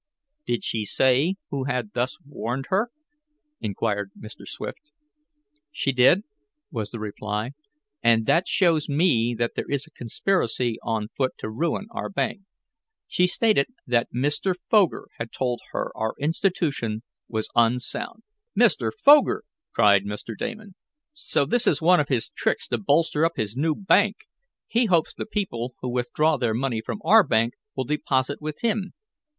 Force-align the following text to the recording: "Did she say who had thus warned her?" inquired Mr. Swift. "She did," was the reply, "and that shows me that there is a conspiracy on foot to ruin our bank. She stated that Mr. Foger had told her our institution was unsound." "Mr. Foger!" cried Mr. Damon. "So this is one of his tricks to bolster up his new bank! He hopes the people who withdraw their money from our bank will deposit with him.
"Did 0.47 0.63
she 0.63 0.83
say 0.83 1.35
who 1.51 1.65
had 1.65 1.91
thus 1.93 2.17
warned 2.25 2.65
her?" 2.69 2.89
inquired 3.59 4.09
Mr. 4.19 4.47
Swift. 4.47 4.91
"She 5.71 5.91
did," 5.91 6.23
was 6.71 6.89
the 6.89 6.97
reply, 6.99 7.51
"and 8.01 8.25
that 8.25 8.47
shows 8.47 8.89
me 8.89 9.35
that 9.37 9.51
there 9.53 9.69
is 9.69 9.85
a 9.85 9.91
conspiracy 9.91 10.79
on 10.81 11.09
foot 11.15 11.33
to 11.37 11.51
ruin 11.51 11.85
our 11.91 12.09
bank. 12.09 12.41
She 13.05 13.27
stated 13.27 13.67
that 13.85 14.11
Mr. 14.11 14.55
Foger 14.71 15.07
had 15.19 15.31
told 15.31 15.61
her 15.69 15.95
our 15.95 16.15
institution 16.17 17.03
was 17.27 17.51
unsound." 17.53 18.23
"Mr. 18.59 18.91
Foger!" 18.91 19.43
cried 19.71 20.03
Mr. 20.05 20.35
Damon. 20.35 20.73
"So 21.13 21.45
this 21.45 21.67
is 21.67 21.79
one 21.79 21.99
of 21.99 22.07
his 22.09 22.29
tricks 22.29 22.67
to 22.69 22.79
bolster 22.79 23.23
up 23.23 23.33
his 23.37 23.55
new 23.55 23.75
bank! 23.75 24.21
He 24.65 24.85
hopes 24.85 25.13
the 25.13 25.27
people 25.27 25.75
who 25.81 25.93
withdraw 25.93 26.37
their 26.37 26.55
money 26.55 26.81
from 26.83 27.01
our 27.05 27.21
bank 27.21 27.53
will 27.75 27.83
deposit 27.85 28.41
with 28.41 28.61
him. 28.61 28.93